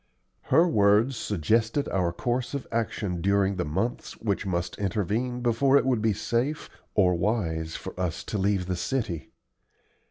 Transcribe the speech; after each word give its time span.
Her 0.45 0.67
words 0.67 1.15
suggested 1.15 1.87
our 1.89 2.11
course 2.11 2.55
of 2.55 2.65
action 2.71 3.21
during 3.21 3.57
the 3.57 3.63
months 3.65 4.13
which 4.17 4.47
must 4.47 4.75
intervene 4.79 5.41
before 5.41 5.77
it 5.77 5.85
would 5.85 6.01
be 6.01 6.11
safe 6.13 6.71
or 6.95 7.13
wise 7.13 7.75
for 7.75 7.93
us 7.99 8.23
to 8.23 8.39
leave 8.39 8.65
the 8.65 8.75
city. 8.75 9.29